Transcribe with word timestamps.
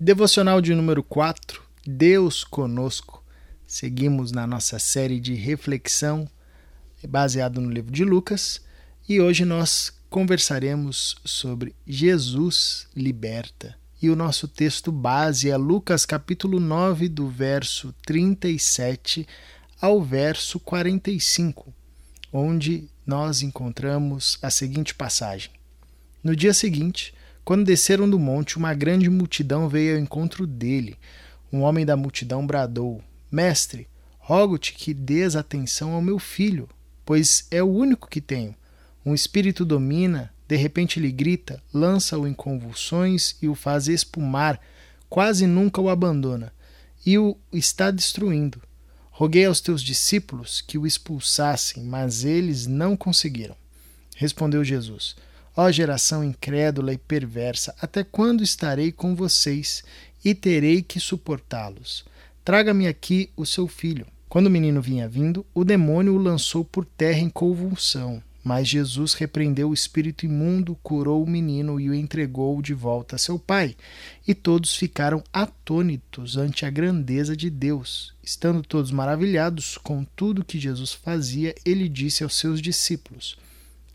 Devocional 0.00 0.60
de 0.60 0.72
número 0.76 1.02
4, 1.02 1.60
Deus 1.84 2.44
conosco. 2.44 3.20
Seguimos 3.66 4.30
na 4.30 4.46
nossa 4.46 4.78
série 4.78 5.18
de 5.18 5.34
reflexão 5.34 6.30
baseado 7.08 7.60
no 7.60 7.68
livro 7.68 7.90
de 7.90 8.04
Lucas 8.04 8.60
e 9.08 9.20
hoje 9.20 9.44
nós 9.44 9.92
conversaremos 10.08 11.16
sobre 11.24 11.74
Jesus 11.84 12.86
liberta. 12.94 13.74
E 14.00 14.08
o 14.08 14.14
nosso 14.14 14.46
texto 14.46 14.92
base 14.92 15.50
é 15.50 15.56
Lucas 15.56 16.06
capítulo 16.06 16.60
9, 16.60 17.08
do 17.08 17.26
verso 17.26 17.92
37 18.06 19.26
ao 19.80 20.00
verso 20.00 20.60
45, 20.60 21.74
onde 22.32 22.88
nós 23.04 23.42
encontramos 23.42 24.38
a 24.40 24.48
seguinte 24.48 24.94
passagem: 24.94 25.50
No 26.22 26.36
dia 26.36 26.54
seguinte, 26.54 27.12
quando 27.48 27.64
desceram 27.64 28.10
do 28.10 28.18
monte, 28.18 28.58
uma 28.58 28.74
grande 28.74 29.08
multidão 29.08 29.70
veio 29.70 29.94
ao 29.94 30.02
encontro 30.02 30.46
dele. 30.46 30.98
Um 31.50 31.62
homem 31.62 31.86
da 31.86 31.96
multidão 31.96 32.46
bradou: 32.46 33.02
Mestre, 33.32 33.88
rogo-te 34.18 34.74
que 34.74 34.92
dês 34.92 35.34
atenção 35.34 35.92
ao 35.92 36.02
meu 36.02 36.18
filho, 36.18 36.68
pois 37.06 37.46
é 37.50 37.62
o 37.62 37.72
único 37.72 38.06
que 38.06 38.20
tenho. 38.20 38.54
Um 39.02 39.14
espírito 39.14 39.64
domina, 39.64 40.30
de 40.46 40.56
repente 40.56 41.00
ele 41.00 41.10
grita, 41.10 41.62
lança-o 41.72 42.28
em 42.28 42.34
convulsões 42.34 43.34
e 43.40 43.48
o 43.48 43.54
faz 43.54 43.88
espumar, 43.88 44.60
quase 45.08 45.46
nunca 45.46 45.80
o 45.80 45.88
abandona, 45.88 46.52
e 47.06 47.16
o 47.16 47.34
está 47.50 47.90
destruindo. 47.90 48.60
Roguei 49.10 49.46
aos 49.46 49.62
teus 49.62 49.80
discípulos 49.80 50.60
que 50.60 50.76
o 50.76 50.86
expulsassem, 50.86 51.82
mas 51.82 52.26
eles 52.26 52.66
não 52.66 52.94
conseguiram. 52.94 53.56
Respondeu 54.16 54.62
Jesus: 54.62 55.16
Ó 55.60 55.72
geração 55.72 56.22
incrédula 56.22 56.92
e 56.92 56.98
perversa, 56.98 57.74
até 57.80 58.04
quando 58.04 58.44
estarei 58.44 58.92
com 58.92 59.16
vocês 59.16 59.82
e 60.24 60.32
terei 60.32 60.82
que 60.82 61.00
suportá-los? 61.00 62.04
Traga-me 62.44 62.86
aqui 62.86 63.30
o 63.36 63.44
seu 63.44 63.66
filho. 63.66 64.06
Quando 64.28 64.46
o 64.46 64.50
menino 64.50 64.80
vinha 64.80 65.08
vindo, 65.08 65.44
o 65.52 65.64
demônio 65.64 66.14
o 66.14 66.16
lançou 66.16 66.64
por 66.64 66.84
terra 66.84 67.18
em 67.18 67.28
convulsão. 67.28 68.22
Mas 68.44 68.68
Jesus 68.68 69.14
repreendeu 69.14 69.70
o 69.70 69.74
espírito 69.74 70.24
imundo, 70.24 70.78
curou 70.80 71.24
o 71.24 71.28
menino 71.28 71.80
e 71.80 71.90
o 71.90 71.94
entregou 71.94 72.62
de 72.62 72.72
volta 72.72 73.16
a 73.16 73.18
seu 73.18 73.36
pai. 73.36 73.74
E 74.28 74.36
todos 74.36 74.76
ficaram 74.76 75.24
atônitos 75.32 76.36
ante 76.36 76.66
a 76.66 76.70
grandeza 76.70 77.36
de 77.36 77.50
Deus. 77.50 78.14
Estando 78.22 78.62
todos 78.62 78.92
maravilhados 78.92 79.76
com 79.76 80.04
tudo 80.04 80.44
que 80.44 80.60
Jesus 80.60 80.92
fazia, 80.92 81.52
ele 81.64 81.88
disse 81.88 82.22
aos 82.22 82.36
seus 82.38 82.62
discípulos: 82.62 83.36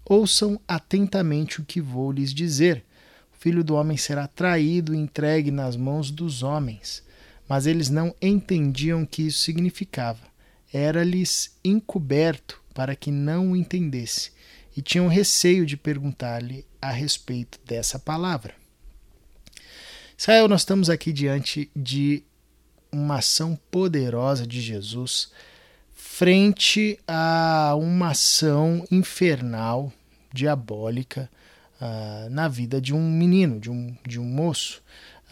Ouçam 0.05 0.59
atentamente 0.67 1.61
o 1.61 1.65
que 1.65 1.79
vou 1.79 2.11
lhes 2.11 2.33
dizer. 2.33 2.83
O 3.33 3.37
filho 3.37 3.63
do 3.63 3.75
homem 3.75 3.97
será 3.97 4.27
traído 4.27 4.93
e 4.93 4.97
entregue 4.97 5.51
nas 5.51 5.75
mãos 5.75 6.11
dos 6.11 6.43
homens. 6.43 7.03
Mas 7.47 7.65
eles 7.65 7.89
não 7.89 8.15
entendiam 8.21 9.03
o 9.03 9.07
que 9.07 9.23
isso 9.23 9.39
significava. 9.39 10.21
Era-lhes 10.73 11.57
encoberto 11.63 12.61
para 12.73 12.95
que 12.95 13.11
não 13.11 13.51
o 13.51 13.55
entendesse, 13.55 14.31
e 14.75 14.81
tinham 14.81 15.07
receio 15.07 15.65
de 15.65 15.77
perguntar-lhe 15.77 16.65
a 16.81 16.91
respeito 16.91 17.59
dessa 17.65 17.99
palavra. 17.99 18.55
Israel, 20.17 20.47
nós 20.47 20.61
estamos 20.61 20.89
aqui 20.89 21.13
diante 21.13 21.69
de 21.75 22.23
uma 22.91 23.17
ação 23.17 23.59
poderosa 23.69 24.47
de 24.47 24.61
Jesus 24.61 25.31
frente 26.05 26.99
a 27.07 27.73
uma 27.75 28.09
ação 28.09 28.85
infernal, 28.91 29.91
diabólica, 30.31 31.27
uh, 31.81 32.29
na 32.29 32.47
vida 32.47 32.79
de 32.79 32.93
um 32.93 33.09
menino, 33.09 33.59
de 33.59 33.71
um, 33.71 33.95
de 34.05 34.19
um 34.19 34.25
moço, 34.25 34.83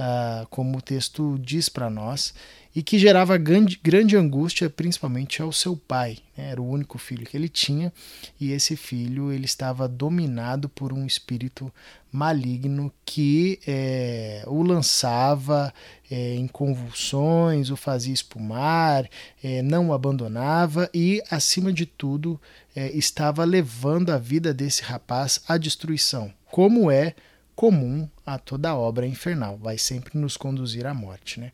uh, 0.02 0.48
como 0.50 0.80
o 0.80 0.82
texto 0.82 1.38
diz 1.40 1.70
para 1.70 1.90
nós, 1.90 2.34
e 2.74 2.82
que 2.82 2.98
gerava 2.98 3.38
grande, 3.38 3.80
grande 3.84 4.16
angústia 4.16 4.70
principalmente 4.70 5.42
ao 5.42 5.52
seu 5.52 5.76
pai. 5.76 6.20
Né? 6.38 6.52
Era 6.52 6.62
o 6.62 6.70
único 6.70 6.98
filho 6.98 7.26
que 7.26 7.36
ele 7.36 7.50
tinha 7.50 7.92
e 8.40 8.52
esse 8.54 8.78
filho 8.78 9.32
ele 9.32 9.44
estava 9.44 9.90
dominado 9.90 10.70
por 10.70 10.94
um 10.94 11.06
espírito 11.06 11.72
maligno 12.10 12.92
que 13.06 13.60
é, 13.68 14.44
o 14.48 14.64
lançava 14.64 15.74
é, 16.10 16.36
em 16.36 16.48
convulsões, 16.48 17.70
o 17.70 17.76
fazia 17.76 18.14
espumar, 18.14 19.10
é, 19.44 19.62
não 19.62 19.90
o 19.90 19.94
abandonava 19.94 20.90
e, 20.94 21.22
acima 21.30 21.74
de 21.74 21.86
tudo, 21.86 22.40
estava 22.74 23.44
levando 23.44 24.12
a 24.12 24.18
vida 24.18 24.54
desse 24.54 24.82
rapaz 24.82 25.42
à 25.46 25.58
destruição, 25.58 26.34
como 26.50 26.90
é 26.90 27.16
comum 27.56 28.08
a 28.26 28.38
toda 28.38 28.76
obra 28.76 29.06
infernal, 29.06 29.58
vai 29.58 29.78
sempre 29.78 30.18
nos 30.18 30.38
conduzir 30.38 30.86
à 30.86 30.94
morte. 30.94 31.40
Né? 31.40 31.52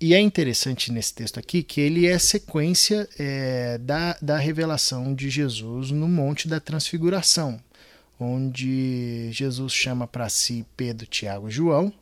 E 0.00 0.14
é 0.14 0.20
interessante 0.20 0.92
nesse 0.92 1.14
texto 1.14 1.38
aqui 1.38 1.62
que 1.62 1.80
ele 1.80 2.06
é 2.06 2.18
sequência 2.18 3.08
é, 3.18 3.78
da, 3.78 4.16
da 4.20 4.36
revelação 4.36 5.14
de 5.14 5.30
Jesus 5.30 5.90
no 5.90 6.08
Monte 6.08 6.48
da 6.48 6.60
Transfiguração, 6.60 7.60
onde 8.18 9.30
Jesus 9.32 9.72
chama 9.72 10.06
para 10.06 10.28
si 10.28 10.66
Pedro, 10.76 11.06
Tiago 11.06 11.48
e 11.48 11.52
João, 11.52 11.92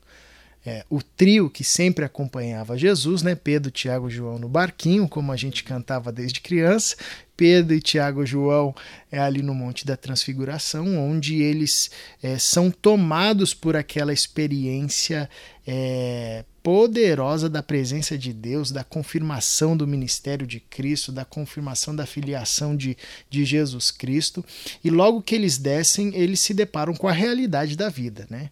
é, 0.66 0.84
o 0.90 1.00
trio 1.00 1.48
que 1.48 1.62
sempre 1.62 2.04
acompanhava 2.04 2.76
Jesus, 2.76 3.22
né? 3.22 3.36
Pedro, 3.36 3.70
Tiago 3.70 4.08
e 4.08 4.12
João 4.12 4.36
no 4.36 4.48
barquinho, 4.48 5.08
como 5.08 5.30
a 5.30 5.36
gente 5.36 5.62
cantava 5.62 6.10
desde 6.10 6.40
criança. 6.40 6.96
Pedro 7.36 7.74
e 7.74 7.80
Tiago 7.80 8.24
e 8.24 8.26
João 8.26 8.74
é 9.12 9.18
ali 9.18 9.42
no 9.42 9.54
Monte 9.54 9.86
da 9.86 9.96
Transfiguração, 9.96 10.98
onde 10.98 11.40
eles 11.40 11.90
é, 12.20 12.36
são 12.36 12.70
tomados 12.70 13.54
por 13.54 13.76
aquela 13.76 14.12
experiência 14.12 15.30
é, 15.64 16.44
poderosa 16.62 17.48
da 17.48 17.62
presença 17.62 18.18
de 18.18 18.32
Deus, 18.32 18.72
da 18.72 18.82
confirmação 18.82 19.76
do 19.76 19.86
ministério 19.86 20.46
de 20.46 20.58
Cristo, 20.58 21.12
da 21.12 21.24
confirmação 21.24 21.94
da 21.94 22.04
filiação 22.06 22.76
de, 22.76 22.96
de 23.30 23.44
Jesus 23.44 23.92
Cristo. 23.92 24.44
E 24.82 24.90
logo 24.90 25.22
que 25.22 25.36
eles 25.36 25.58
descem, 25.58 26.12
eles 26.12 26.40
se 26.40 26.52
deparam 26.52 26.92
com 26.92 27.06
a 27.06 27.12
realidade 27.12 27.76
da 27.76 27.88
vida, 27.88 28.26
né? 28.28 28.50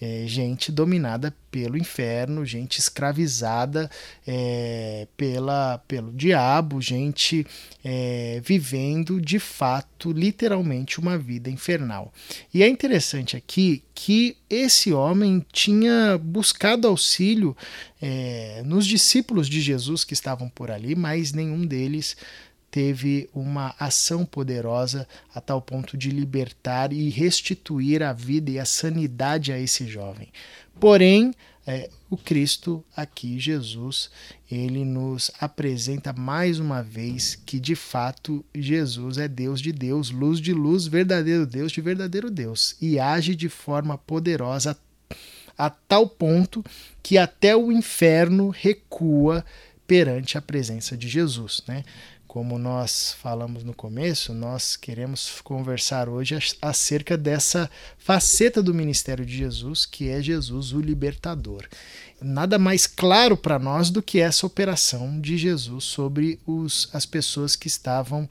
É, 0.00 0.24
gente 0.26 0.70
dominada 0.70 1.34
pelo 1.50 1.78
inferno, 1.78 2.44
gente 2.44 2.78
escravizada 2.78 3.90
é, 4.26 5.08
pela, 5.16 5.78
pelo 5.88 6.12
diabo, 6.12 6.82
gente 6.82 7.46
é, 7.82 8.40
vivendo 8.44 9.20
de 9.20 9.38
fato, 9.38 10.12
literalmente, 10.12 11.00
uma 11.00 11.16
vida 11.16 11.48
infernal. 11.48 12.12
E 12.52 12.62
é 12.62 12.68
interessante 12.68 13.36
aqui 13.36 13.82
que 13.94 14.36
esse 14.50 14.92
homem 14.92 15.44
tinha 15.50 16.18
buscado 16.18 16.86
auxílio 16.86 17.56
é, 18.00 18.62
nos 18.66 18.86
discípulos 18.86 19.48
de 19.48 19.60
Jesus 19.62 20.04
que 20.04 20.12
estavam 20.12 20.48
por 20.50 20.70
ali, 20.70 20.94
mas 20.94 21.32
nenhum 21.32 21.64
deles 21.64 22.16
teve 22.76 23.26
uma 23.32 23.74
ação 23.78 24.26
poderosa 24.26 25.08
a 25.34 25.40
tal 25.40 25.62
ponto 25.62 25.96
de 25.96 26.10
libertar 26.10 26.92
e 26.92 27.08
restituir 27.08 28.02
a 28.02 28.12
vida 28.12 28.50
e 28.50 28.58
a 28.58 28.66
sanidade 28.66 29.50
a 29.50 29.58
esse 29.58 29.86
jovem. 29.86 30.28
Porém, 30.78 31.32
é, 31.66 31.88
o 32.10 32.18
Cristo 32.18 32.84
aqui, 32.94 33.40
Jesus, 33.40 34.10
ele 34.50 34.84
nos 34.84 35.30
apresenta 35.40 36.12
mais 36.12 36.58
uma 36.58 36.82
vez 36.82 37.34
que 37.46 37.58
de 37.58 37.74
fato 37.74 38.44
Jesus 38.54 39.16
é 39.16 39.26
Deus 39.26 39.62
de 39.62 39.72
Deus, 39.72 40.10
luz 40.10 40.38
de 40.38 40.52
luz, 40.52 40.86
verdadeiro 40.86 41.46
Deus 41.46 41.72
de 41.72 41.80
verdadeiro 41.80 42.30
Deus 42.30 42.76
e 42.78 42.98
age 42.98 43.34
de 43.34 43.48
forma 43.48 43.96
poderosa 43.96 44.76
a 45.56 45.70
tal 45.70 46.06
ponto 46.06 46.62
que 47.02 47.16
até 47.16 47.56
o 47.56 47.72
inferno 47.72 48.50
recua 48.50 49.42
perante 49.86 50.36
a 50.36 50.42
presença 50.42 50.94
de 50.94 51.08
Jesus, 51.08 51.62
né? 51.66 51.84
Como 52.36 52.58
nós 52.58 53.16
falamos 53.18 53.64
no 53.64 53.72
começo, 53.72 54.34
nós 54.34 54.76
queremos 54.76 55.40
conversar 55.40 56.06
hoje 56.06 56.36
acerca 56.60 57.16
dessa 57.16 57.70
faceta 57.96 58.62
do 58.62 58.74
ministério 58.74 59.24
de 59.24 59.34
Jesus, 59.34 59.86
que 59.86 60.10
é 60.10 60.20
Jesus 60.20 60.70
o 60.74 60.78
libertador. 60.78 61.66
Nada 62.20 62.58
mais 62.58 62.86
claro 62.86 63.38
para 63.38 63.58
nós 63.58 63.88
do 63.88 64.02
que 64.02 64.20
essa 64.20 64.46
operação 64.46 65.18
de 65.18 65.38
Jesus 65.38 65.84
sobre 65.84 66.38
os, 66.44 66.90
as 66.92 67.06
pessoas 67.06 67.56
que 67.56 67.68
estavam 67.68 68.28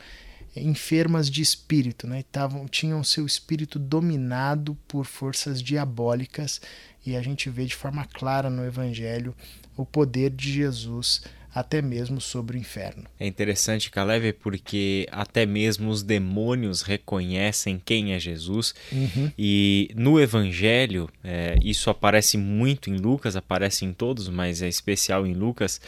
enfermas 0.55 1.27
de 1.27 1.41
espírito, 1.41 2.05
né? 2.05 2.23
Tavam, 2.31 2.67
tinham 2.67 3.03
seu 3.03 3.25
espírito 3.25 3.79
dominado 3.79 4.77
por 4.87 5.07
forças 5.07 5.63
diabólicas, 5.63 6.61
e 7.03 7.15
a 7.15 7.23
gente 7.23 7.49
vê 7.49 7.65
de 7.65 7.75
forma 7.75 8.05
clara 8.05 8.51
no 8.51 8.63
Evangelho 8.63 9.35
o 9.75 9.83
poder 9.83 10.29
de 10.29 10.53
Jesus 10.53 11.23
até 11.55 11.81
mesmo 11.81 12.19
sobre 12.19 12.57
o 12.57 12.59
inferno. 12.59 13.05
É 13.17 13.25
interessante, 13.25 13.89
Caleb, 13.89 14.33
porque 14.33 15.07
até 15.09 15.45
mesmo 15.45 15.89
os 15.89 16.03
demônios 16.03 16.81
reconhecem 16.81 17.81
quem 17.83 18.13
é 18.13 18.19
Jesus. 18.19 18.75
Uhum. 18.91 19.31
E 19.37 19.89
no 19.95 20.19
Evangelho, 20.19 21.09
é, 21.23 21.57
isso 21.63 21.89
aparece 21.89 22.37
muito 22.37 22.89
em 22.89 22.97
Lucas, 22.97 23.37
aparece 23.37 23.85
em 23.85 23.93
todos, 23.93 24.27
mas 24.27 24.61
é 24.61 24.67
especial 24.67 25.25
em 25.25 25.33
Lucas. 25.33 25.79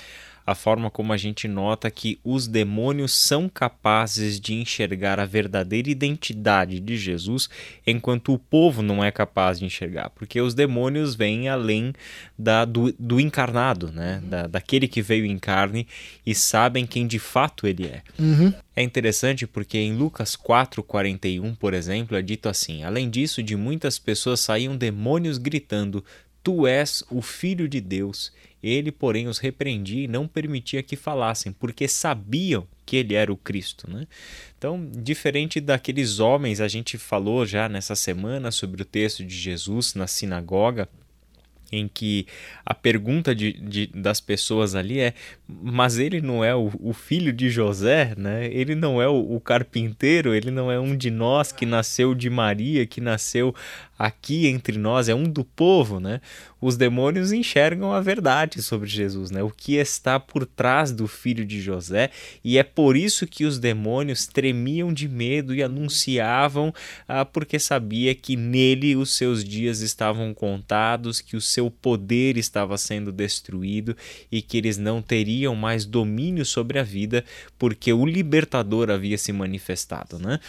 A 0.47 0.55
forma 0.55 0.89
como 0.89 1.11
a 1.11 1.17
gente 1.17 1.45
nota 1.45 1.91
que 1.91 2.17
os 2.23 2.47
demônios 2.47 3.13
são 3.13 3.49
capazes 3.49 4.39
de 4.39 4.53
enxergar 4.53 5.19
a 5.19 5.25
verdadeira 5.25 5.89
identidade 5.89 6.79
de 6.79 6.95
Jesus, 6.95 7.49
enquanto 7.85 8.33
o 8.33 8.39
povo 8.39 8.81
não 8.81 9.03
é 9.03 9.11
capaz 9.11 9.59
de 9.59 9.65
enxergar, 9.65 10.09
porque 10.11 10.39
os 10.39 10.53
demônios 10.53 11.15
vêm 11.15 11.49
além 11.49 11.91
da, 12.39 12.63
do, 12.63 12.95
do 12.97 13.19
encarnado, 13.19 13.91
né? 13.91 14.21
Da, 14.23 14.47
daquele 14.47 14.87
que 14.87 15.01
veio 15.01 15.25
em 15.25 15.37
carne 15.37 15.85
e 16.25 16.33
sabem 16.33 16.87
quem 16.87 17.05
de 17.05 17.19
fato 17.19 17.67
ele 17.67 17.85
é. 17.85 18.01
Uhum. 18.17 18.53
É 18.73 18.81
interessante 18.81 19.45
porque 19.45 19.77
em 19.77 19.97
Lucas 19.97 20.37
4,41, 20.37 21.57
por 21.57 21.73
exemplo, 21.73 22.15
é 22.15 22.21
dito 22.21 22.47
assim: 22.47 22.83
Além 22.83 23.09
disso, 23.09 23.43
de 23.43 23.57
muitas 23.57 23.99
pessoas 23.99 24.39
saíam 24.39 24.77
demônios 24.77 25.37
gritando: 25.37 26.05
Tu 26.47 26.65
és 26.65 27.03
o 27.11 27.21
Filho 27.21 27.67
de 27.67 27.81
Deus. 27.81 28.31
Ele, 28.63 28.89
porém, 28.89 29.27
os 29.27 29.37
repreendia 29.37 30.05
e 30.05 30.07
não 30.07 30.25
permitia 30.25 30.81
que 30.81 30.95
falassem, 30.95 31.51
porque 31.51 31.89
sabiam 31.89 32.65
que 32.85 32.95
ele 32.95 33.15
era 33.15 33.33
o 33.33 33.35
Cristo. 33.35 33.85
Né? 33.91 34.07
Então, 34.57 34.89
diferente 34.95 35.59
daqueles 35.59 36.19
homens, 36.19 36.61
a 36.61 36.69
gente 36.69 36.97
falou 36.97 37.45
já 37.45 37.67
nessa 37.67 37.95
semana 37.95 38.49
sobre 38.49 38.81
o 38.81 38.85
texto 38.85 39.25
de 39.25 39.35
Jesus 39.35 39.93
na 39.93 40.07
sinagoga 40.07 40.87
em 41.71 41.87
que 41.87 42.25
a 42.65 42.73
pergunta 42.73 43.33
de, 43.35 43.53
de, 43.53 43.87
das 43.87 44.19
pessoas 44.19 44.75
ali 44.75 44.99
é: 44.99 45.13
mas 45.47 45.97
ele 45.97 46.21
não 46.21 46.43
é 46.43 46.55
o, 46.55 46.71
o 46.79 46.93
filho 46.93 47.31
de 47.31 47.49
José, 47.49 48.13
né? 48.17 48.47
Ele 48.51 48.75
não 48.75 49.01
é 49.01 49.07
o, 49.07 49.35
o, 49.35 49.39
carpinteiro, 49.39 50.33
ele 50.33 50.51
não 50.51 50.71
é 50.71 50.79
um 50.79 50.95
de 50.95 51.09
nós 51.09 51.51
que 51.51 51.65
nasceu 51.65 52.13
de 52.13 52.29
Maria, 52.29 52.85
que 52.85 52.99
nasceu 52.99 53.55
aqui 53.97 54.47
entre 54.47 54.77
nós, 54.77 55.09
é 55.09 55.15
um 55.15 55.23
do 55.23 55.43
povo, 55.43 55.99
né? 55.99 56.21
Os 56.59 56.75
demônios 56.75 57.31
enxergam 57.31 57.91
a 57.91 58.01
verdade 58.01 58.61
sobre 58.61 58.87
Jesus, 58.87 59.31
né? 59.31 59.41
O 59.41 59.49
que 59.49 59.75
está 59.75 60.19
por 60.19 60.45
trás 60.45 60.91
do 60.91 61.07
filho 61.07 61.45
de 61.45 61.61
José, 61.61 62.09
e 62.43 62.57
é 62.57 62.63
por 62.63 62.97
isso 62.97 63.25
que 63.25 63.45
os 63.45 63.57
demônios 63.57 64.27
tremiam 64.27 64.91
de 64.91 65.07
medo 65.07 65.53
e 65.53 65.63
anunciavam, 65.63 66.73
ah, 67.07 67.23
porque 67.23 67.57
sabia 67.57 68.13
que 68.13 68.35
nele 68.35 68.95
os 68.95 69.15
seus 69.15 69.43
dias 69.43 69.81
estavam 69.81 70.33
contados, 70.33 71.21
que 71.21 71.35
o 71.35 71.41
seu 71.57 71.71
poder 71.71 72.37
estava 72.37 72.77
sendo 72.77 73.11
destruído 73.11 73.97
e 74.31 74.43
que 74.43 74.57
eles 74.57 74.77
não 74.77 75.01
teriam 75.01 75.55
mais 75.55 75.85
domínio 75.85 76.45
sobre 76.45 76.77
a 76.77 76.83
vida, 76.83 77.25
porque 77.57 77.91
o 77.91 78.05
libertador 78.05 78.91
havia 78.91 79.17
se 79.17 79.33
manifestado, 79.33 80.19
né? 80.19 80.39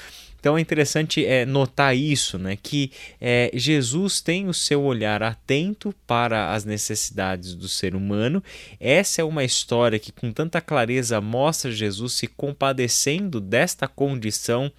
Então 0.40 0.56
é 0.56 0.60
interessante 0.60 1.24
é, 1.24 1.44
notar 1.44 1.96
isso, 1.96 2.38
né? 2.38 2.56
que 2.60 2.92
é, 3.20 3.50
Jesus 3.54 4.20
tem 4.20 4.48
o 4.48 4.54
seu 4.54 4.82
olhar 4.82 5.22
atento 5.22 5.94
para 6.06 6.52
as 6.52 6.64
necessidades 6.64 7.54
do 7.54 7.68
ser 7.68 7.94
humano. 7.94 8.42
Essa 8.78 9.20
é 9.20 9.24
uma 9.24 9.44
história 9.44 9.98
que, 9.98 10.12
com 10.12 10.32
tanta 10.32 10.60
clareza, 10.60 11.20
mostra 11.20 11.72
Jesus 11.72 12.12
se 12.12 12.26
compadecendo 12.26 13.40
desta 13.40 13.88
condição 13.88 14.70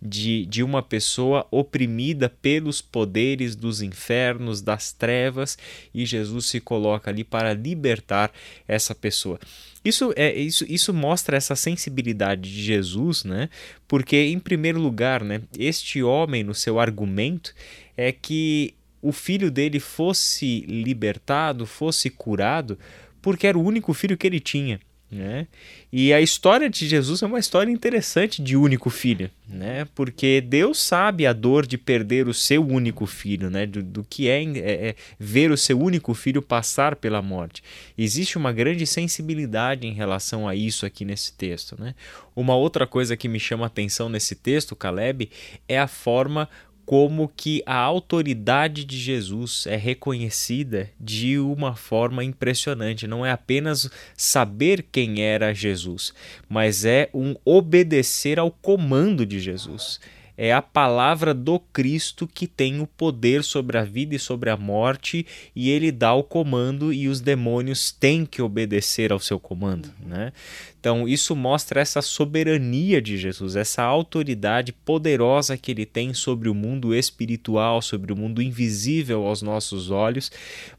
de, 0.00 0.46
de 0.46 0.62
uma 0.62 0.82
pessoa 0.82 1.46
oprimida 1.50 2.28
pelos 2.28 2.80
poderes 2.80 3.56
dos 3.56 3.82
infernos, 3.82 4.62
das 4.62 4.92
trevas, 4.92 5.58
e 5.92 6.06
Jesus 6.06 6.46
se 6.46 6.60
coloca 6.60 7.10
ali 7.10 7.24
para 7.24 7.52
libertar 7.52 8.30
essa 8.66 8.94
pessoa. 8.94 9.40
Isso, 9.88 10.12
é, 10.16 10.34
isso, 10.34 10.66
isso 10.68 10.92
mostra 10.92 11.36
essa 11.36 11.56
sensibilidade 11.56 12.42
de 12.42 12.62
Jesus, 12.62 13.24
né? 13.24 13.48
Porque, 13.86 14.16
em 14.16 14.38
primeiro 14.38 14.78
lugar, 14.78 15.24
né, 15.24 15.40
este 15.58 16.02
homem, 16.02 16.44
no 16.44 16.54
seu 16.54 16.78
argumento, 16.78 17.54
é 17.96 18.12
que 18.12 18.74
o 19.00 19.12
filho 19.12 19.50
dele 19.50 19.80
fosse 19.80 20.60
libertado, 20.68 21.64
fosse 21.64 22.10
curado, 22.10 22.78
porque 23.22 23.46
era 23.46 23.58
o 23.58 23.64
único 23.64 23.94
filho 23.94 24.18
que 24.18 24.26
ele 24.26 24.40
tinha. 24.40 24.78
Né? 25.10 25.46
E 25.90 26.12
a 26.12 26.20
história 26.20 26.68
de 26.68 26.86
Jesus 26.86 27.22
é 27.22 27.26
uma 27.26 27.38
história 27.38 27.72
interessante 27.72 28.42
de 28.42 28.58
único 28.58 28.90
filho, 28.90 29.30
né? 29.48 29.86
porque 29.94 30.42
Deus 30.42 30.82
sabe 30.82 31.26
a 31.26 31.32
dor 31.32 31.66
de 31.66 31.78
perder 31.78 32.28
o 32.28 32.34
seu 32.34 32.62
único 32.62 33.06
filho, 33.06 33.48
né? 33.48 33.64
do, 33.64 33.82
do 33.82 34.04
que 34.04 34.28
é, 34.28 34.42
é, 34.42 34.88
é, 34.88 34.94
ver 35.18 35.50
o 35.50 35.56
seu 35.56 35.80
único 35.80 36.12
filho 36.12 36.42
passar 36.42 36.94
pela 36.94 37.22
morte. 37.22 37.62
Existe 37.96 38.36
uma 38.36 38.52
grande 38.52 38.86
sensibilidade 38.86 39.86
em 39.86 39.94
relação 39.94 40.46
a 40.46 40.54
isso 40.54 40.84
aqui 40.84 41.06
nesse 41.06 41.32
texto. 41.32 41.74
Né? 41.80 41.94
Uma 42.36 42.54
outra 42.54 42.86
coisa 42.86 43.16
que 43.16 43.28
me 43.28 43.40
chama 43.40 43.64
a 43.64 43.68
atenção 43.68 44.10
nesse 44.10 44.34
texto, 44.34 44.76
Caleb, 44.76 45.30
é 45.66 45.78
a 45.78 45.88
forma 45.88 46.50
como 46.88 47.30
que 47.36 47.62
a 47.66 47.76
autoridade 47.76 48.82
de 48.82 48.96
Jesus 48.96 49.66
é 49.66 49.76
reconhecida 49.76 50.88
de 50.98 51.38
uma 51.38 51.76
forma 51.76 52.24
impressionante. 52.24 53.06
Não 53.06 53.26
é 53.26 53.30
apenas 53.30 53.90
saber 54.16 54.86
quem 54.90 55.20
era 55.20 55.52
Jesus, 55.52 56.14
mas 56.48 56.86
é 56.86 57.10
um 57.12 57.36
obedecer 57.44 58.38
ao 58.38 58.50
comando 58.50 59.26
de 59.26 59.38
Jesus 59.38 60.00
é 60.40 60.52
a 60.52 60.62
palavra 60.62 61.34
do 61.34 61.58
Cristo 61.58 62.24
que 62.24 62.46
tem 62.46 62.80
o 62.80 62.86
poder 62.86 63.42
sobre 63.42 63.76
a 63.76 63.82
vida 63.82 64.14
e 64.14 64.20
sobre 64.20 64.48
a 64.48 64.56
morte, 64.56 65.26
e 65.54 65.68
ele 65.68 65.90
dá 65.90 66.14
o 66.14 66.22
comando 66.22 66.92
e 66.92 67.08
os 67.08 67.20
demônios 67.20 67.90
têm 67.90 68.24
que 68.24 68.40
obedecer 68.40 69.10
ao 69.10 69.18
seu 69.18 69.40
comando, 69.40 69.90
né? 70.00 70.32
Então, 70.80 71.08
isso 71.08 71.34
mostra 71.34 71.80
essa 71.80 72.00
soberania 72.00 73.02
de 73.02 73.18
Jesus, 73.18 73.56
essa 73.56 73.82
autoridade 73.82 74.72
poderosa 74.72 75.56
que 75.56 75.72
ele 75.72 75.84
tem 75.84 76.14
sobre 76.14 76.48
o 76.48 76.54
mundo 76.54 76.94
espiritual, 76.94 77.82
sobre 77.82 78.12
o 78.12 78.16
mundo 78.16 78.40
invisível 78.40 79.26
aos 79.26 79.42
nossos 79.42 79.90
olhos, 79.90 80.30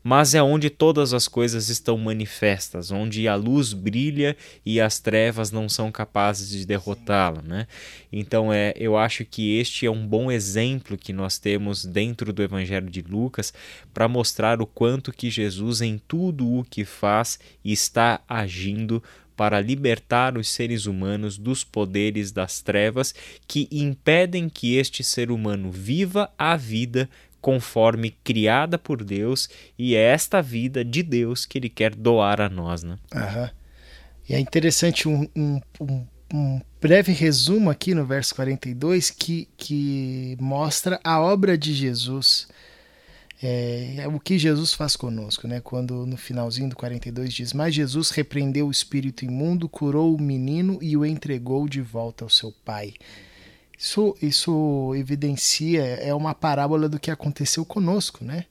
mas 0.01 0.33
é 0.33 0.41
onde 0.41 0.69
todas 0.69 1.13
as 1.13 1.27
coisas 1.27 1.67
estão 1.67 1.97
manifestas, 1.97 2.91
onde 2.91 3.27
a 3.27 3.35
luz 3.35 3.73
brilha 3.73 4.37
e 4.65 4.79
as 4.79 4.99
trevas 4.99 5.51
não 5.51 5.67
são 5.67 5.91
capazes 5.91 6.49
de 6.49 6.65
derrotá-la, 6.65 7.41
né? 7.41 7.67
Então, 8.11 8.53
é, 8.53 8.73
eu 8.77 8.97
acho 8.97 9.25
que 9.25 9.57
este 9.57 9.85
é 9.85 9.91
um 9.91 10.07
bom 10.07 10.31
exemplo 10.31 10.97
que 10.97 11.11
nós 11.11 11.37
temos 11.37 11.83
dentro 11.85 12.31
do 12.31 12.41
Evangelho 12.41 12.89
de 12.89 13.01
Lucas 13.01 13.53
para 13.93 14.07
mostrar 14.07 14.61
o 14.61 14.65
quanto 14.65 15.11
que 15.11 15.29
Jesus 15.29 15.81
em 15.81 15.97
tudo 16.07 16.47
o 16.47 16.63
que 16.63 16.85
faz 16.85 17.37
está 17.63 18.21
agindo 18.27 19.03
para 19.39 19.61
libertar 19.61 20.37
os 20.37 20.49
seres 20.49 20.85
humanos 20.85 21.37
dos 21.37 21.63
poderes 21.63 22.29
das 22.29 22.61
trevas 22.61 23.15
que 23.47 23.69
impedem 23.71 24.49
que 24.49 24.75
este 24.75 25.01
ser 25.01 25.31
humano 25.31 25.71
viva 25.71 26.29
a 26.37 26.57
vida 26.57 27.09
conforme 27.39 28.11
criada 28.21 28.77
por 28.77 29.01
Deus 29.01 29.47
e 29.77 29.95
é 29.95 30.01
esta 30.01 30.41
vida 30.41 30.83
de 30.83 31.01
Deus 31.01 31.45
que 31.45 31.57
ele 31.57 31.69
quer 31.69 31.95
doar 31.95 32.41
a 32.41 32.49
nós. 32.49 32.83
Né? 32.83 32.97
Uhum. 33.15 33.49
E 34.27 34.35
é 34.35 34.39
interessante 34.41 35.07
um, 35.07 35.25
um, 35.33 35.61
um, 35.79 36.05
um, 36.33 36.61
breve 36.81 37.13
resumo 37.13 37.69
aqui 37.69 37.95
no 37.95 38.05
verso 38.05 38.35
42 38.35 39.09
que, 39.09 39.47
que 39.55 40.35
mostra 40.37 40.99
a 41.01 41.21
obra 41.21 41.57
de 41.57 41.73
Jesus 41.73 42.49
é, 43.41 43.95
é, 43.99 44.07
o 44.07 44.19
que 44.19 44.37
Jesus 44.37 44.73
faz 44.73 44.95
conosco, 44.97 45.47
né? 45.47 45.61
Quando 45.61 46.05
no 46.05 46.17
finalzinho 46.17 46.69
do 46.69 46.75
42 46.75 47.33
diz: 47.33 47.53
Mas 47.53 47.73
Jesus 47.73 48.09
repreendeu 48.09 48.67
o 48.67 48.71
espírito 48.71 49.23
imundo, 49.23 49.69
curou 49.69 50.13
o 50.13 50.21
menino 50.21 50.77
e 50.81 50.97
o 50.97 51.05
entregou 51.05 51.67
de 51.67 51.81
volta 51.81 52.25
ao 52.25 52.29
seu 52.29 52.51
pai. 52.65 52.93
Isso, 53.77 54.17
isso 54.21 54.93
evidencia, 54.93 55.81
é 55.81 56.13
uma 56.13 56.35
parábola 56.35 56.89
do 56.89 56.99
que 56.99 57.09
aconteceu 57.09 57.63
conosco, 57.63 58.25
né? 58.25 58.45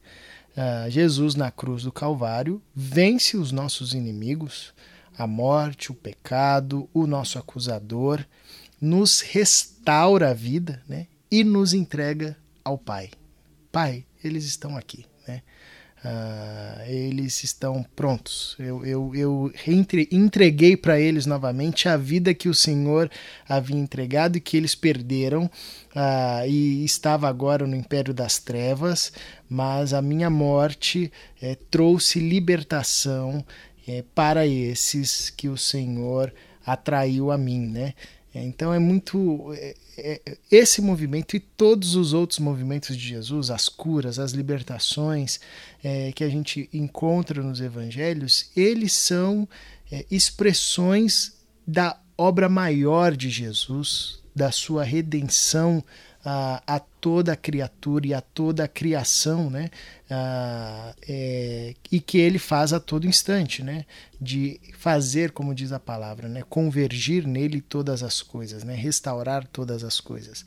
Uh, 0.56 0.90
Jesus 0.90 1.34
na 1.34 1.50
cruz 1.50 1.82
do 1.82 1.92
Calvário 1.92 2.60
vence 2.74 3.36
os 3.36 3.52
nossos 3.52 3.92
inimigos, 3.92 4.72
a 5.16 5.26
morte, 5.26 5.92
o 5.92 5.94
pecado, 5.94 6.88
o 6.92 7.06
nosso 7.06 7.38
acusador, 7.38 8.24
nos 8.80 9.20
restaura 9.20 10.30
a 10.30 10.34
vida 10.34 10.82
né? 10.88 11.06
e 11.30 11.44
nos 11.44 11.74
entrega 11.74 12.36
ao 12.64 12.76
Pai. 12.76 13.10
Pai, 13.70 14.04
eles 14.22 14.44
estão 14.44 14.76
aqui. 14.76 15.04
Né? 15.26 15.42
Uh, 16.04 16.88
eles 16.88 17.42
estão 17.42 17.84
prontos. 17.96 18.54
Eu, 18.58 18.86
eu, 18.86 19.12
eu 19.14 19.52
entreguei 20.12 20.76
para 20.76 21.00
eles 21.00 21.26
novamente 21.26 21.88
a 21.88 21.96
vida 21.96 22.32
que 22.32 22.48
o 22.48 22.54
Senhor 22.54 23.10
havia 23.48 23.76
entregado 23.76 24.36
e 24.36 24.40
que 24.40 24.56
eles 24.56 24.76
perderam, 24.76 25.46
uh, 25.46 26.48
e 26.48 26.84
estava 26.84 27.28
agora 27.28 27.66
no 27.66 27.74
império 27.74 28.14
das 28.14 28.38
trevas, 28.38 29.12
mas 29.48 29.92
a 29.92 30.00
minha 30.00 30.30
morte 30.30 31.10
é, 31.42 31.56
trouxe 31.68 32.20
libertação 32.20 33.44
é, 33.86 34.04
para 34.14 34.46
esses 34.46 35.30
que 35.30 35.48
o 35.48 35.56
Senhor 35.56 36.32
atraiu 36.64 37.32
a 37.32 37.38
mim. 37.38 37.66
Né? 37.66 37.94
Então 38.34 38.72
é 38.72 38.78
muito. 38.78 39.52
É, 39.54 39.74
é, 39.96 40.38
esse 40.50 40.80
movimento 40.80 41.36
e 41.36 41.40
todos 41.40 41.96
os 41.96 42.12
outros 42.12 42.38
movimentos 42.38 42.96
de 42.96 43.08
Jesus, 43.08 43.50
as 43.50 43.68
curas, 43.68 44.18
as 44.18 44.32
libertações 44.32 45.40
é, 45.82 46.12
que 46.12 46.22
a 46.22 46.28
gente 46.28 46.68
encontra 46.72 47.42
nos 47.42 47.60
evangelhos, 47.60 48.50
eles 48.56 48.92
são 48.92 49.48
é, 49.90 50.04
expressões 50.10 51.36
da 51.66 51.98
obra 52.16 52.48
maior 52.48 53.16
de 53.16 53.30
Jesus, 53.30 54.20
da 54.34 54.52
sua 54.52 54.84
redenção 54.84 55.82
a, 56.30 56.62
a 56.66 56.78
toda 56.78 57.34
criatura 57.34 58.06
e 58.06 58.12
a 58.12 58.20
toda 58.20 58.68
criação, 58.68 59.48
né? 59.48 59.70
Ah, 60.10 60.94
é, 61.08 61.74
e 61.90 62.00
que 62.00 62.18
ele 62.18 62.38
faz 62.38 62.74
a 62.74 62.78
todo 62.78 63.06
instante, 63.06 63.62
né? 63.62 63.86
De 64.20 64.60
fazer, 64.78 65.30
como 65.30 65.54
diz 65.54 65.72
a 65.72 65.80
palavra, 65.80 66.28
né? 66.28 66.42
Convergir 66.46 67.26
nele 67.26 67.62
todas 67.62 68.02
as 68.02 68.20
coisas, 68.20 68.62
né? 68.62 68.74
Restaurar 68.74 69.46
todas 69.46 69.82
as 69.82 70.00
coisas. 70.00 70.44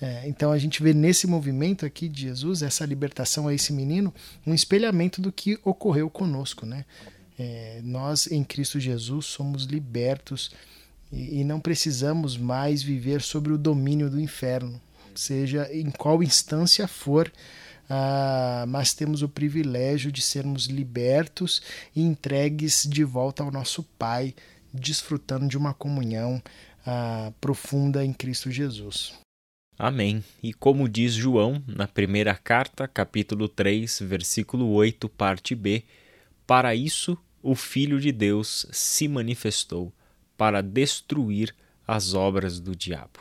É, 0.00 0.22
então 0.28 0.52
a 0.52 0.58
gente 0.58 0.80
vê 0.80 0.94
nesse 0.94 1.26
movimento 1.26 1.84
aqui 1.84 2.08
de 2.08 2.22
Jesus, 2.22 2.62
essa 2.62 2.86
libertação 2.86 3.48
a 3.48 3.54
esse 3.54 3.72
menino, 3.72 4.14
um 4.46 4.54
espelhamento 4.54 5.20
do 5.20 5.32
que 5.32 5.58
ocorreu 5.64 6.08
conosco, 6.08 6.64
né? 6.64 6.84
É, 7.36 7.80
nós 7.82 8.28
em 8.28 8.44
Cristo 8.44 8.78
Jesus 8.78 9.26
somos 9.26 9.64
libertos 9.64 10.52
e, 11.10 11.40
e 11.40 11.44
não 11.44 11.58
precisamos 11.58 12.36
mais 12.36 12.84
viver 12.84 13.20
sobre 13.20 13.52
o 13.52 13.58
domínio 13.58 14.08
do 14.08 14.20
inferno, 14.20 14.80
seja 15.20 15.68
em 15.72 15.90
qual 15.90 16.22
instância 16.22 16.86
for. 16.88 17.30
Ah, 17.88 18.64
mas 18.66 18.94
temos 18.94 19.22
o 19.22 19.28
privilégio 19.28 20.10
de 20.10 20.22
sermos 20.22 20.66
libertos 20.66 21.62
e 21.94 22.02
entregues 22.02 22.86
de 22.88 23.04
volta 23.04 23.42
ao 23.42 23.50
nosso 23.50 23.82
Pai, 23.98 24.34
desfrutando 24.72 25.46
de 25.46 25.58
uma 25.58 25.74
comunhão 25.74 26.42
ah, 26.86 27.32
profunda 27.40 28.04
em 28.04 28.12
Cristo 28.12 28.50
Jesus. 28.50 29.14
Amém. 29.78 30.22
E 30.42 30.52
como 30.52 30.88
diz 30.88 31.12
João 31.12 31.62
na 31.66 31.88
primeira 31.88 32.34
carta, 32.34 32.86
capítulo 32.86 33.48
3, 33.48 34.00
versículo 34.02 34.68
8, 34.70 35.08
parte 35.08 35.54
B, 35.54 35.82
para 36.46 36.74
isso 36.74 37.18
o 37.42 37.54
Filho 37.54 38.00
de 38.00 38.10
Deus 38.12 38.66
se 38.72 39.06
manifestou, 39.08 39.92
para 40.36 40.62
destruir 40.62 41.54
as 41.86 42.14
obras 42.14 42.58
do 42.58 42.74
diabo. 42.74 43.20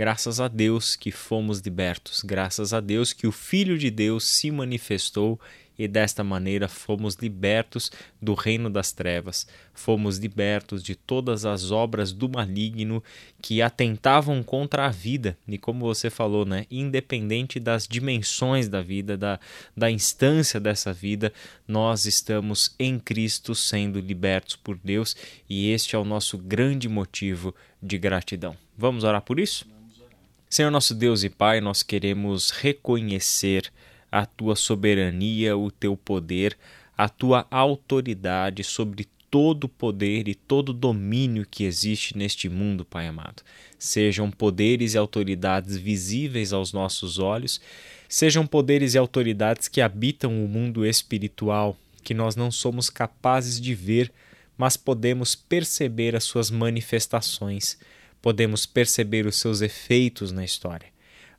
Graças 0.00 0.40
a 0.40 0.48
Deus 0.48 0.96
que 0.96 1.10
fomos 1.10 1.60
libertos, 1.60 2.22
graças 2.22 2.72
a 2.72 2.80
Deus 2.80 3.12
que 3.12 3.26
o 3.26 3.30
Filho 3.32 3.76
de 3.76 3.90
Deus 3.90 4.26
se 4.26 4.50
manifestou 4.50 5.38
e 5.78 5.86
desta 5.86 6.24
maneira 6.24 6.68
fomos 6.68 7.16
libertos 7.16 7.92
do 8.18 8.32
reino 8.32 8.70
das 8.70 8.92
trevas, 8.92 9.46
fomos 9.74 10.16
libertos 10.16 10.82
de 10.82 10.94
todas 10.94 11.44
as 11.44 11.70
obras 11.70 12.14
do 12.14 12.30
maligno 12.30 13.04
que 13.42 13.60
atentavam 13.60 14.42
contra 14.42 14.86
a 14.86 14.90
vida, 14.90 15.36
e 15.46 15.58
como 15.58 15.80
você 15.80 16.08
falou, 16.08 16.46
né, 16.46 16.64
independente 16.70 17.60
das 17.60 17.86
dimensões 17.86 18.70
da 18.70 18.80
vida, 18.80 19.18
da, 19.18 19.38
da 19.76 19.90
instância 19.90 20.58
dessa 20.58 20.94
vida, 20.94 21.30
nós 21.68 22.06
estamos 22.06 22.74
em 22.78 22.98
Cristo 22.98 23.54
sendo 23.54 24.00
libertos 24.00 24.56
por 24.56 24.78
Deus, 24.82 25.14
e 25.46 25.70
este 25.70 25.94
é 25.94 25.98
o 25.98 26.06
nosso 26.06 26.38
grande 26.38 26.88
motivo 26.88 27.54
de 27.82 27.98
gratidão. 27.98 28.56
Vamos 28.78 29.04
orar 29.04 29.20
por 29.20 29.38
isso? 29.38 29.79
Senhor 30.52 30.72
nosso 30.72 30.96
Deus 30.96 31.22
e 31.22 31.30
Pai, 31.30 31.60
nós 31.60 31.80
queremos 31.80 32.50
reconhecer 32.50 33.72
a 34.10 34.26
tua 34.26 34.56
soberania, 34.56 35.56
o 35.56 35.70
teu 35.70 35.96
poder, 35.96 36.58
a 36.98 37.08
tua 37.08 37.46
autoridade 37.48 38.64
sobre 38.64 39.06
todo 39.30 39.64
o 39.64 39.68
poder 39.68 40.26
e 40.26 40.34
todo 40.34 40.70
o 40.70 40.74
domínio 40.74 41.46
que 41.48 41.62
existe 41.62 42.18
neste 42.18 42.48
mundo, 42.48 42.84
Pai 42.84 43.06
amado. 43.06 43.44
Sejam 43.78 44.28
poderes 44.28 44.94
e 44.94 44.98
autoridades 44.98 45.76
visíveis 45.76 46.52
aos 46.52 46.72
nossos 46.72 47.20
olhos, 47.20 47.60
sejam 48.08 48.44
poderes 48.44 48.94
e 48.94 48.98
autoridades 48.98 49.68
que 49.68 49.80
habitam 49.80 50.44
o 50.44 50.48
mundo 50.48 50.84
espiritual, 50.84 51.76
que 52.02 52.12
nós 52.12 52.34
não 52.34 52.50
somos 52.50 52.90
capazes 52.90 53.60
de 53.60 53.72
ver, 53.72 54.10
mas 54.58 54.76
podemos 54.76 55.36
perceber 55.36 56.16
as 56.16 56.24
suas 56.24 56.50
manifestações, 56.50 57.78
podemos 58.22 58.66
perceber 58.66 59.26
os 59.26 59.36
seus 59.36 59.60
efeitos 59.60 60.32
na 60.32 60.44
história. 60.44 60.88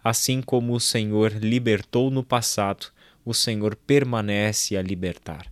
Assim 0.03 0.41
como 0.41 0.73
o 0.73 0.79
Senhor 0.79 1.31
libertou 1.31 2.09
no 2.09 2.23
passado, 2.23 2.87
o 3.23 3.33
Senhor 3.33 3.75
permanece 3.75 4.75
a 4.75 4.81
libertar. 4.81 5.51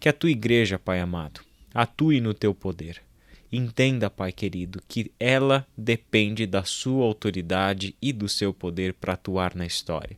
Que 0.00 0.08
a 0.08 0.12
tua 0.12 0.30
igreja, 0.30 0.78
Pai 0.78 1.00
amado, 1.00 1.40
atue 1.74 2.20
no 2.20 2.32
teu 2.32 2.54
poder. 2.54 3.02
Entenda, 3.52 4.08
Pai 4.08 4.32
querido, 4.32 4.82
que 4.88 5.12
ela 5.20 5.66
depende 5.76 6.46
da 6.46 6.64
sua 6.64 7.04
autoridade 7.04 7.94
e 8.00 8.12
do 8.12 8.28
seu 8.28 8.54
poder 8.54 8.94
para 8.94 9.12
atuar 9.12 9.54
na 9.54 9.66
história. 9.66 10.16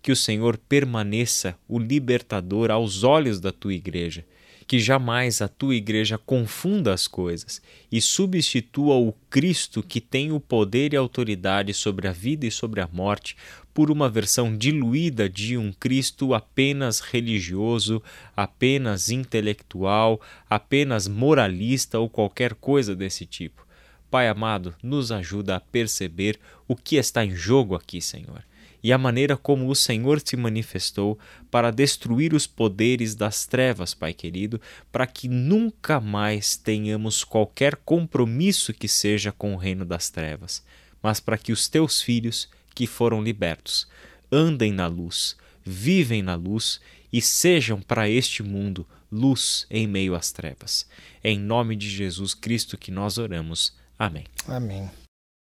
Que 0.00 0.12
o 0.12 0.16
Senhor 0.16 0.56
permaneça 0.56 1.58
o 1.68 1.80
libertador 1.80 2.70
aos 2.70 3.02
olhos 3.02 3.40
da 3.40 3.50
tua 3.50 3.74
igreja 3.74 4.24
que 4.66 4.80
jamais 4.80 5.40
a 5.40 5.48
tua 5.48 5.76
igreja 5.76 6.18
confunda 6.18 6.92
as 6.92 7.06
coisas 7.06 7.62
e 7.90 8.00
substitua 8.00 8.96
o 8.96 9.12
Cristo 9.30 9.82
que 9.82 10.00
tem 10.00 10.32
o 10.32 10.40
poder 10.40 10.92
e 10.92 10.96
autoridade 10.96 11.72
sobre 11.72 12.08
a 12.08 12.12
vida 12.12 12.46
e 12.46 12.50
sobre 12.50 12.80
a 12.80 12.88
morte 12.92 13.36
por 13.72 13.90
uma 13.90 14.08
versão 14.08 14.56
diluída 14.56 15.28
de 15.28 15.56
um 15.56 15.72
Cristo 15.72 16.34
apenas 16.34 17.00
religioso, 17.00 18.02
apenas 18.36 19.10
intelectual, 19.10 20.20
apenas 20.48 21.06
moralista 21.06 21.98
ou 21.98 22.08
qualquer 22.08 22.54
coisa 22.54 22.96
desse 22.96 23.26
tipo. 23.26 23.66
Pai 24.10 24.28
amado, 24.28 24.74
nos 24.82 25.12
ajuda 25.12 25.56
a 25.56 25.60
perceber 25.60 26.40
o 26.66 26.74
que 26.74 26.96
está 26.96 27.24
em 27.24 27.34
jogo 27.34 27.74
aqui, 27.74 28.00
Senhor 28.00 28.42
e 28.86 28.92
a 28.92 28.98
maneira 28.98 29.36
como 29.36 29.68
o 29.68 29.74
Senhor 29.74 30.22
se 30.24 30.36
manifestou 30.36 31.18
para 31.50 31.72
destruir 31.72 32.32
os 32.32 32.46
poderes 32.46 33.16
das 33.16 33.44
trevas, 33.44 33.94
Pai 33.94 34.14
querido, 34.14 34.60
para 34.92 35.08
que 35.08 35.26
nunca 35.26 35.98
mais 36.00 36.56
tenhamos 36.56 37.24
qualquer 37.24 37.74
compromisso 37.74 38.72
que 38.72 38.86
seja 38.86 39.32
com 39.32 39.52
o 39.52 39.56
reino 39.56 39.84
das 39.84 40.08
trevas, 40.08 40.62
mas 41.02 41.18
para 41.18 41.36
que 41.36 41.50
os 41.50 41.66
teus 41.66 42.00
filhos, 42.00 42.48
que 42.76 42.86
foram 42.86 43.20
libertos, 43.20 43.88
andem 44.30 44.70
na 44.70 44.86
luz, 44.86 45.36
vivem 45.64 46.22
na 46.22 46.36
luz 46.36 46.80
e 47.12 47.20
sejam 47.20 47.82
para 47.82 48.08
este 48.08 48.40
mundo 48.40 48.86
luz 49.10 49.66
em 49.68 49.88
meio 49.88 50.14
às 50.14 50.30
trevas. 50.30 50.88
É 51.24 51.30
em 51.32 51.40
nome 51.40 51.74
de 51.74 51.90
Jesus 51.90 52.34
Cristo 52.34 52.78
que 52.78 52.92
nós 52.92 53.18
oramos. 53.18 53.74
Amém. 53.98 54.26
Amém. 54.46 54.88